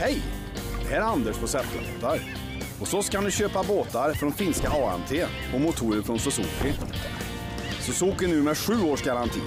[0.00, 0.22] Hej!
[0.82, 2.20] Det här är Anders på Säfflebåtar.
[2.78, 5.12] Hos oss kan du köpa båtar från finska AMT
[5.54, 6.74] och motorer från Suzuki.
[7.80, 9.40] Suzuki nu med sju års garanti.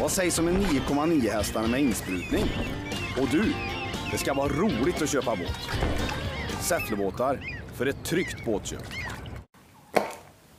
[0.00, 2.44] Vad sägs om en 9,9 hästar med insprutning?
[3.20, 3.54] Och du,
[4.12, 5.68] det ska vara roligt att köpa båt.
[6.60, 7.40] Säfflebåtar,
[7.74, 8.82] för ett tryggt båtköp.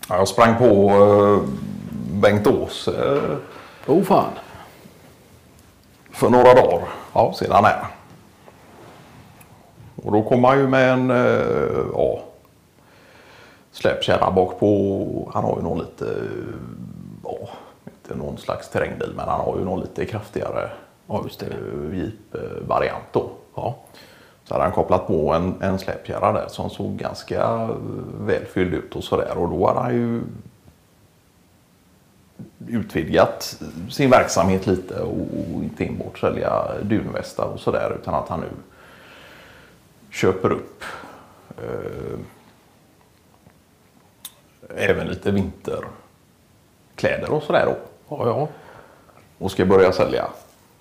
[0.10, 1.50] Ja, Jag sprang på eh,
[2.22, 3.38] Bengt Ås eh,
[3.88, 4.34] Oh fan.
[6.12, 7.86] för några dagar ja, sedan här.
[10.04, 12.20] Och då kom han ju med en eh, ja,
[13.72, 15.32] släpkärra bak på.
[15.34, 16.16] Han har ju någon lite,
[17.24, 17.38] ja,
[17.86, 20.70] inte någon slags terrängbil men han har ju någon lite kraftigare
[21.10, 21.50] Ja, just eh,
[21.94, 23.30] jeep-variant då.
[23.56, 23.76] Ja.
[24.44, 27.70] Så hade han kopplat på en, en släpkärra där som såg ganska eh,
[28.20, 29.38] väl fylld ut och sådär.
[29.38, 30.22] Och då hade han ju
[32.68, 38.40] utvidgat sin verksamhet lite och, och inte enbart sälja dunvästar och sådär utan att han
[38.40, 38.50] nu
[40.12, 40.84] köper upp
[41.58, 42.20] eh,
[44.78, 47.76] även lite vinterkläder och sådär då.
[48.16, 48.48] Ja, ja.
[49.38, 50.28] Och ska börja sälja.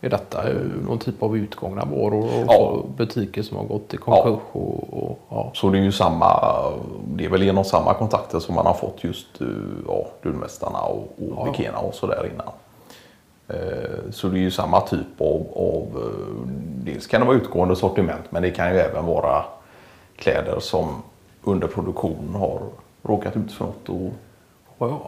[0.01, 2.83] Är detta eh, någon typ av utgångna varor och Ja.
[2.97, 4.41] butiker som har gått i konkurs?
[4.53, 5.51] Och, och, ja.
[5.55, 6.63] Så det är ju samma,
[7.07, 9.47] det är väl genom samma kontakter som man har fått just eh,
[9.89, 11.45] ja, dunvästarna och, och Ja.
[11.53, 12.49] Bikena och sådär innan.
[13.49, 16.49] Eh, så det är ju samma typ av, av, eh,
[16.85, 19.45] dels kan det vara utgående sortiment men det kan ju även vara
[20.17, 21.03] kläder som
[21.43, 22.61] under produktion har
[23.03, 24.13] råkat ut för något och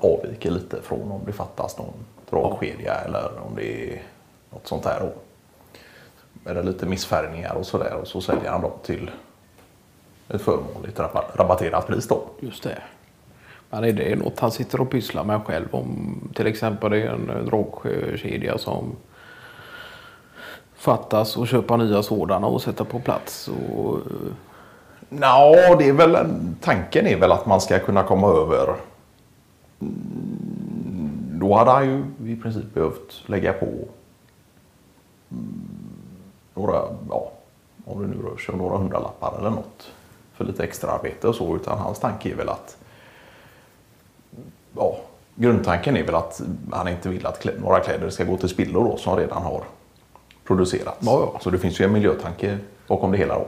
[0.04, 1.94] avviker lite från om det fattas någon
[2.30, 4.02] dragkedja eller om det är
[4.50, 5.00] något sånt här.
[5.00, 5.12] Då.
[6.50, 9.10] Eller lite missfärgningar och sådär och så säljer han dem till
[10.28, 11.00] ett förmånligt
[11.34, 12.22] rabatterat pris då.
[12.40, 12.82] Just det.
[13.70, 15.68] Men är det något han sitter och pysslar med själv?
[15.70, 18.96] Om till exempel det är en eh, drogkedja dragkedja som
[20.74, 23.48] fattas och köpa nya sådana och sätta på plats.
[23.48, 24.32] Och, eh,
[25.08, 26.16] Nå, det är väl,
[26.60, 28.74] tanken är väl att man ska kunna komma över.
[29.80, 33.66] Mm, då hade han ju i princip behövt lägga på
[35.30, 35.60] mm,
[36.54, 37.32] några, ja,
[37.84, 39.92] om det nu rör sig om några hundralappar eller något
[40.34, 41.56] för lite extra arbete och så.
[41.56, 42.76] Utan hans tanke är väl att,
[44.76, 44.96] ja,
[45.34, 46.40] grundtanken är väl att
[46.72, 49.64] han inte vill att klä, några kläder ska gå till spillo då som redan har
[50.44, 50.98] producerats.
[51.00, 51.40] Ja, ja.
[51.40, 53.46] Så det finns ju en miljötanke bakom det hela då.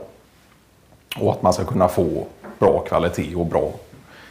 [1.19, 2.25] Och att man ska kunna få
[2.59, 3.71] bra kvalitet och bra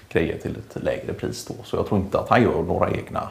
[0.08, 1.54] grejer till ett lägre pris då.
[1.64, 3.28] Så jag tror inte att han gör några egna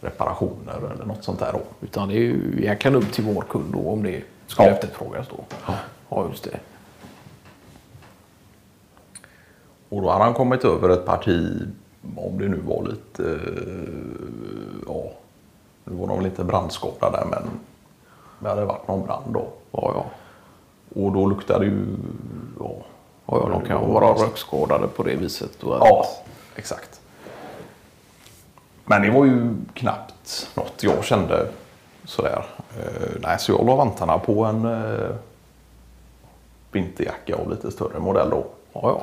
[0.00, 1.60] reparationer eller något sånt där då.
[1.80, 4.74] utan det är ju egentligen upp till vår kund då om det skulle Ja.
[4.74, 5.44] efterfrågas då.
[6.10, 6.58] Ja, just det.
[9.88, 11.60] Och då hade han kommit över ett parti,
[12.16, 13.94] om det nu var lite, eh,
[14.86, 15.10] ja,
[15.84, 17.42] nu var de väl inte brandskadade men
[18.38, 19.48] det hade varit någon brand då.
[19.72, 20.04] Ja, ja.
[21.02, 21.86] Och då luktade ju,
[22.58, 22.70] ja.
[23.26, 25.62] Ja, ja, de kan ju vara rökskadade på det viset.
[25.62, 26.04] Och att, Ja,
[26.56, 27.00] exakt.
[28.84, 31.48] Men det var ju knappt något jag kände
[32.04, 32.44] sådär.
[32.78, 35.14] Eh, nej, så jag la vantarna på en eh,
[36.72, 38.46] vinterjacka av lite större modell då.
[38.72, 39.02] ja, ja.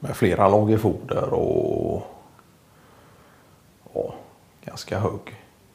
[0.00, 2.02] Med flera lager foder och
[3.94, 4.14] ja,
[4.64, 5.20] ganska hög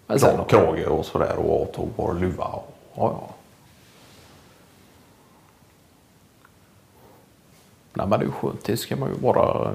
[0.07, 2.45] kra- krage och sådär och avtagbar luva.
[2.45, 3.29] Och, Ja, ja.
[7.93, 8.63] Nej, men det är skönt.
[8.65, 9.73] Det ska man ju vara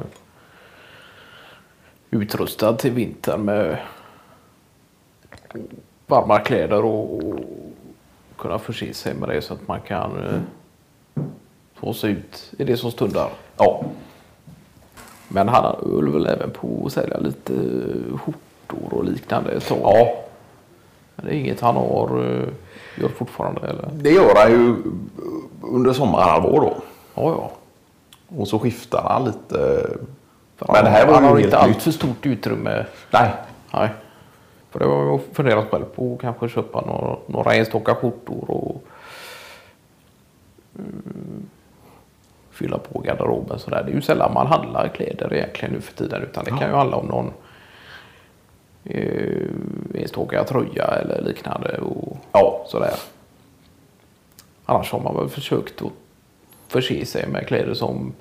[2.11, 3.79] utrustad till vintern med
[6.07, 7.41] varma kläder och, och
[8.39, 10.41] kunna förse sig med det så att man kan eh,
[11.75, 13.31] få sig ut i det som stundar.
[13.57, 13.85] ja,
[15.29, 17.53] Men han höll väl även på att sälja lite
[18.25, 19.79] skjortor och liknande ett tag.
[19.83, 20.15] ja,
[21.17, 22.49] Men det är inget han har, eh,
[23.03, 23.89] gör fortfarande eller?
[23.93, 24.77] det gör han ju
[25.73, 26.77] under sommarhalvår då.
[27.15, 27.51] Ja, ja.
[28.39, 29.87] Och så skiftar han lite.
[30.57, 32.87] För Men det här han, var han ju har inte allt för stort utrymme.
[33.11, 33.31] Nej,
[33.73, 33.89] Nej.
[34.71, 38.83] För det har jag funderat själv på att kanske köpa några, några enstaka skjortor och
[40.79, 41.49] mm,
[42.59, 43.83] fylla på garderoben sådär.
[43.85, 46.75] Det är ju sällan man handlar kläder egentligen nu för tiden utan det kan ju
[46.77, 47.33] handla om någon
[48.85, 49.49] eh,
[50.03, 52.95] enstaka tröja eller liknande och ja, sådär.
[54.65, 55.93] Annars har man väl försökt att
[56.69, 58.13] förse sig med kläder som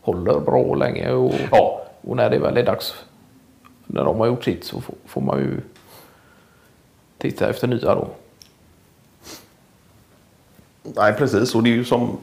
[0.00, 1.10] håller bra och länge.
[1.12, 1.80] Och, Ja.
[2.00, 2.94] och när det väl är dags,
[3.86, 5.60] när de har gjort sitt så får, får man ju
[7.18, 8.08] titta efter nya då.
[10.82, 11.54] nej precis.
[11.54, 12.18] Och det är ju som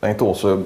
[0.00, 0.62] Bengt Åse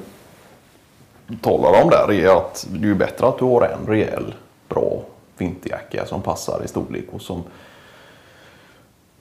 [1.40, 4.34] talar om där är att det är ju bättre att du har en rejäl
[4.68, 5.02] bra
[5.38, 7.42] vinterjacka som passar i storlek och som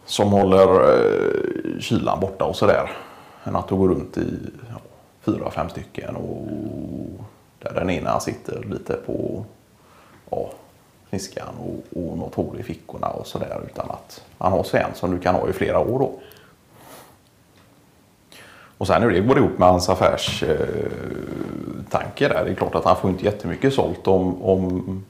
[0.05, 2.91] som håller eh, kylan borta och sådär.
[3.43, 4.81] Än att du går runt i ja,
[5.21, 6.47] fyra, fem stycken och
[7.59, 9.45] där den ena sitter lite på
[10.29, 10.49] ja,
[11.09, 13.61] sniskan och, och något hål i fickorna och sådär.
[13.65, 16.11] Utan att man har sig en som du kan ha i flera år då.
[18.81, 22.45] Och sen hur det går ihop med hans affärstanke eh, där.
[22.45, 25.06] Det är klart att han får inte jättemycket sålt om, om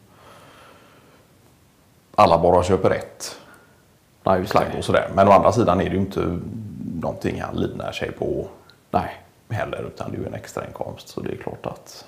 [2.15, 3.37] alla bara köper ett
[4.23, 4.77] Nej, det.
[4.77, 5.09] och sådär.
[5.15, 6.39] Men å andra sidan är det ju inte
[7.01, 8.47] någonting han livnär sig på
[8.91, 9.21] Nej.
[9.49, 9.85] heller.
[9.87, 11.07] Utan det är ju en extra inkomst.
[11.07, 12.05] Så det är klart att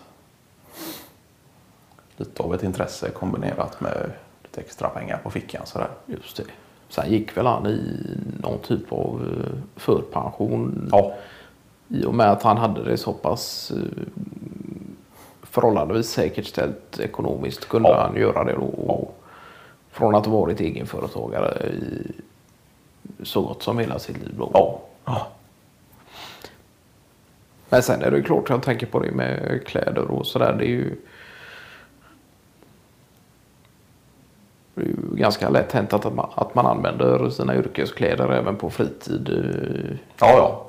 [2.18, 4.12] lite av ett intresse kombinerat med
[4.44, 5.90] lite extra pengar på fickan sådär.
[6.06, 6.44] Just det.
[6.90, 7.98] Sen gick väl han i
[8.42, 10.90] någon typ av eh, förpension.
[10.92, 11.14] Ja,
[11.94, 14.04] I och med att han hade det så pass eh,
[15.44, 18.02] förhållandevis säkert ställt ekonomiskt kunde Ja.
[18.08, 18.62] han göra det då.
[18.66, 19.20] Och
[19.92, 22.12] Från att ha varit egenföretagare i
[23.24, 24.36] så gott som hela sitt liv.
[24.38, 24.50] Då.
[24.54, 25.28] ja, ja.
[27.70, 30.56] Men sen är det klart, jag tänker på det med kläder och sådär.
[30.60, 30.96] Det är ju
[34.76, 38.70] det är ju ganska lätt hänt att man, att man använder sina yrkeskläder även på
[38.70, 39.30] fritid.
[39.30, 40.66] eh, ja, ja.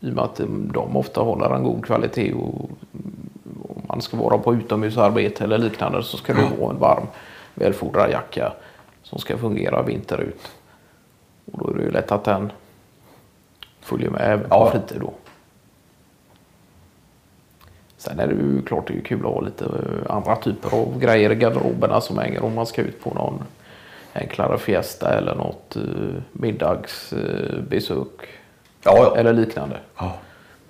[0.00, 0.40] I och med att
[0.74, 2.70] de ofta håller en god kvalitet och
[3.68, 7.06] om man ska vara på utomhusarbete eller liknande så ska det vara en varm
[7.54, 8.52] välfodrad jacka
[9.02, 10.48] som ska fungera vinter ut.
[11.52, 12.52] Och då är det ju lätt att den
[13.80, 14.70] följer med även på Ja.
[14.70, 15.12] fritid då.
[17.96, 20.98] Sen är det ju klart det är kul att ha lite eh, andra typer av
[20.98, 23.42] grejer i garderoberna som hänger om man ska ut på någon
[24.14, 25.82] enklare fiesta eller något eh,
[26.32, 28.28] middagsbesök
[28.82, 29.16] ja, ja.
[29.16, 29.80] eller liknande.
[29.98, 30.12] ja.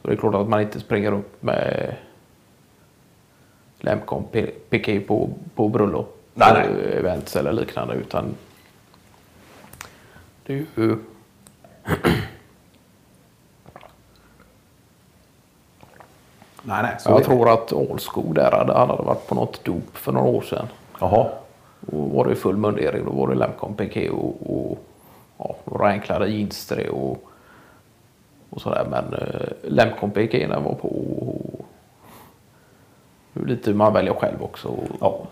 [0.02, 1.94] Så det är klart att man inte springer upp med
[3.80, 6.84] Lemcon P- piké på, på bröllop, Nej, nej.
[6.84, 8.34] eh, events eller liknande utan
[10.46, 10.96] det är ju
[16.62, 16.96] Nej, nej.
[17.04, 20.42] Jag tror att Ålskog där hade, han hade varit på något dop för några år
[20.42, 20.66] sedan.
[21.00, 21.28] Jaha.
[21.92, 24.78] Och var det full mundering då var det Lemcon piké och, och
[25.38, 27.30] ja, några enklare jeans och,
[28.56, 28.86] och sådär.
[28.90, 31.66] Men eh, Lemcon piké var på och,
[33.34, 34.74] är lite hur man väljer själv också.
[35.00, 35.26] Ja.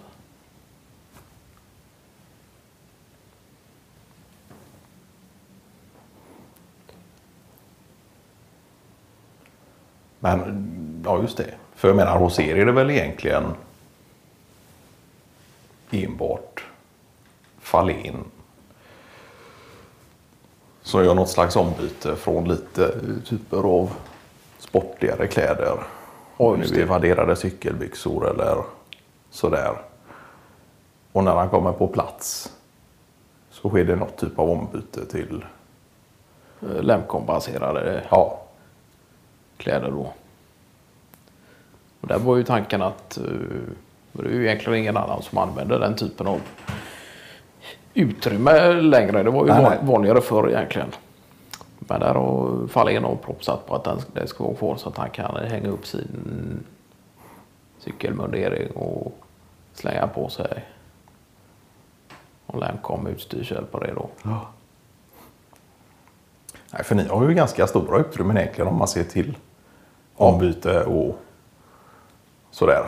[10.19, 11.55] Men ja, just det.
[11.75, 13.45] För jag menar, hos er är det väl egentligen
[15.91, 16.65] enbart
[17.59, 18.25] Fahlén
[20.95, 22.95] som gör något slags ombyte från lite
[23.25, 23.93] typer av
[24.59, 25.79] sportigare kläder.
[26.59, 28.65] Just nu vadderade cykelbyxor eller
[29.31, 29.73] sådär.
[31.13, 32.53] Och när han kommer på plats
[33.51, 35.45] så sker det något typ av ombyte till
[36.65, 38.41] Eh, Lemcon-baserade ja,
[39.57, 40.13] kläder då.
[42.01, 43.25] Och där var ju tanken att eh,
[44.13, 46.41] det är ju egentligen ingen annan som använder den typen av
[47.95, 49.23] utrymme längre.
[49.23, 49.79] Det var ju Nej, van- nej.
[49.83, 50.89] vanligare förr egentligen.
[51.79, 54.97] Men där har Fahlén och propsat på att den, det ska vara kvar så att
[54.97, 56.65] han kan hänga upp sin
[57.79, 59.13] cykelmundering och
[59.73, 60.65] slänga på sig
[62.47, 64.09] och Lemcon utstyrsel på det då.
[66.73, 69.37] Nej, för ni har ju ganska stora utrymmen egentligen om man ser till
[70.17, 71.19] ombyte och
[72.51, 72.87] sådär.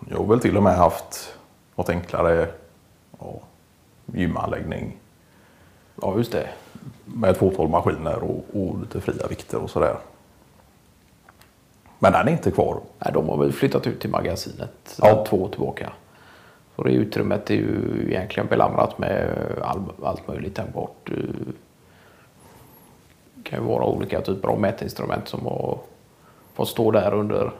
[0.00, 1.36] Ni har väl till och med haft
[1.76, 2.48] något enklare
[3.18, 3.40] ja,
[4.06, 4.96] gymanläggning
[6.02, 6.48] Ja, just det.
[7.04, 9.96] med ett fåtal maskiner och, och lite fria vikter och sådär.
[11.98, 12.80] Men den är inte kvar.
[12.98, 15.24] Nej, de har väl flyttat ut till magasinet Ja.
[15.28, 15.92] två år tillbaka.
[16.76, 21.10] Så det utrymmet är ju egentligen belamrat med all, allt möjligt tänkbart.
[21.10, 21.16] Eh,
[23.34, 25.78] Det kan ju vara olika typer av mätinstrument som har
[26.54, 27.52] fått stå där under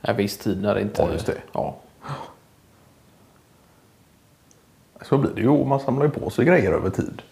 [0.00, 1.02] en viss tid när det inte...
[1.02, 1.36] Ja, just det.
[1.52, 1.76] Ja,
[5.02, 5.64] Så blir det ju.
[5.64, 7.22] Man samlar ju på sig grejer över tid.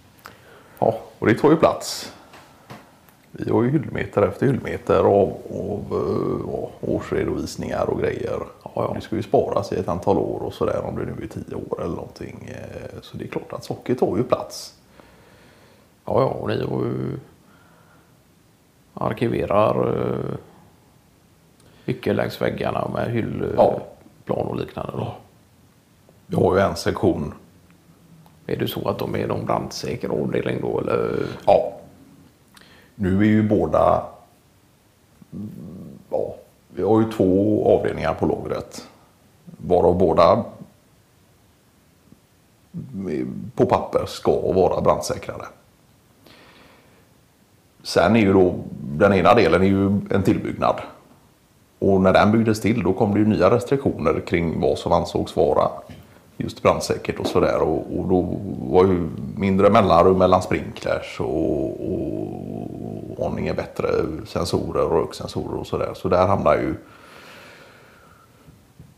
[0.79, 2.13] ja, Och det tar ju plats.
[3.33, 8.39] Vi har ju hyllmeter efter hyllmeter av, av eh, av årsredovisningar och grejer.
[8.65, 8.93] Ja, ja.
[8.95, 11.55] Det ska ju sparas i ett antal år och sådär om det nu är tio
[11.55, 12.51] år eller någonting.
[12.55, 14.75] Eh, så det är klart att socker tar ju plats.
[16.05, 17.19] ja, ja och ni har ju
[18.95, 20.35] arkiverar eh,
[21.85, 23.81] mycket längs väggarna med hyllplan
[24.27, 24.35] Ja.
[24.35, 24.93] och liknande.
[24.93, 25.15] Då.
[26.27, 27.35] Vi har ju en sektion.
[28.47, 31.27] Är det så att de är någon brandsäker avdelning då eller?
[31.47, 31.73] Ja.
[32.95, 34.03] Nu är ju båda...
[36.11, 36.35] Ja,
[36.69, 38.89] vi har ju två avdelningar på lagret.
[39.45, 40.45] Varav båda
[43.55, 45.45] på papper ska vara brandsäkrade.
[47.83, 50.81] sen är ju då den ena delen är ju en tillbyggnad.
[51.79, 55.37] Och när den byggdes till då kom det ju nya restriktioner kring vad som ansågs
[55.37, 55.71] vara
[56.37, 57.63] just brandsäkert och sådär.
[57.63, 58.39] Och, och då
[58.71, 61.91] var ju mindre mellanrum mellan sprinklers och,
[63.19, 63.89] och aningen bättre
[64.27, 65.95] sensorer och röksensorer och sådär.
[65.95, 66.75] Så där hamnar ju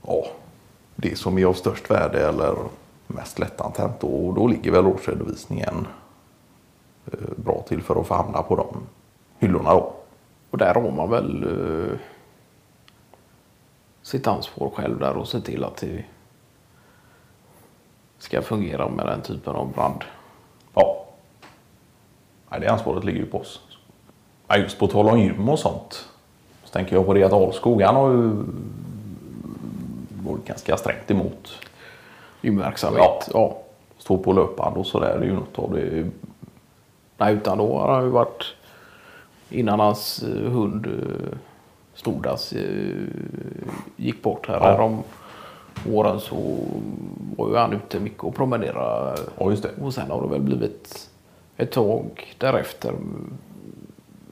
[0.06, 0.26] ja,
[0.96, 2.54] det som är av störst värde eller
[3.06, 4.04] mest lättantänt.
[4.04, 5.86] Och då ligger väl årsredovisningen
[7.12, 8.76] eh, bra till för att få hamna på de
[9.38, 9.92] hyllorna då.
[10.50, 11.98] Och där har man väl eh,
[14.02, 16.04] sitt ansvar själv där och se till att det
[18.18, 20.04] ska fungera med den typen av brand.
[20.74, 21.04] Ja.
[22.50, 23.60] Nej, det ansvaret ligger ju på oss.
[24.48, 26.08] Ja, just på tal om gym och sånt.
[26.64, 28.30] Så tänker jag på det att Alskog, han har ju
[30.22, 31.58] varit ganska strängt emot.
[32.40, 33.00] Gymverksamhet.
[33.02, 33.20] Ja.
[33.32, 33.58] ja.
[33.98, 35.18] Stå på löpband och sådär.
[35.18, 36.10] Det är ju något av det.
[37.16, 38.44] Nej, utan då har han ju varit
[39.50, 41.38] innan hans eh, hund eh,
[41.94, 43.04] Stordas eh,
[43.96, 44.70] gick bort här Ja.
[44.70, 44.82] ja.
[44.82, 45.02] om
[45.92, 46.58] åren så
[47.36, 49.20] var ju han ute mycket och promenerade.
[49.38, 49.70] Ja, just det.
[49.82, 51.10] Och sen har det väl blivit
[51.56, 52.94] ett tag därefter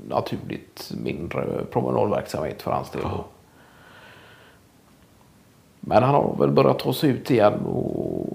[0.09, 3.03] naturligt mindre promenadverksamhet för hans del.
[3.05, 3.25] Ja.
[5.81, 8.27] Men han har väl börjat ta sig ut igen och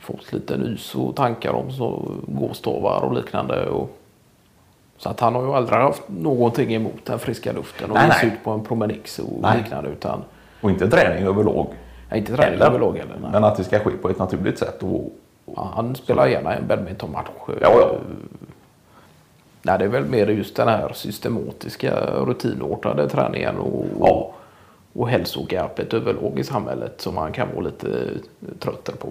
[0.00, 3.68] fått lite nys och tankar om så gåstavar och liknande.
[3.68, 3.98] Och,
[4.98, 8.26] så att han har ju aldrig haft någonting emot den friska luften och Nej, ge
[8.28, 8.34] nej.
[8.36, 9.58] ut på en promenix och Nej.
[9.58, 9.90] liknande.
[9.90, 10.24] Utan,
[10.60, 11.66] Och inte träning överlag.
[12.10, 12.66] ja, inte träning Heller.
[12.66, 13.16] överlag heller.
[13.22, 13.30] nej.
[13.32, 14.82] Men att det ska ske på ett naturligt sätt.
[14.82, 15.12] Och,
[15.56, 17.26] Ja, han spelar gärna en badmintonmatch.
[17.48, 17.90] Ja, ja.
[19.62, 24.32] Nej, det är väl mer just den här systematiska rutinartade träningen och, Ja.
[24.92, 27.88] och hälsogapet överlag i samhället som man kan vara lite
[28.58, 29.08] tröttare på.